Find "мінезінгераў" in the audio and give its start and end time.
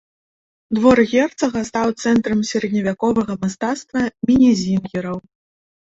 4.31-5.17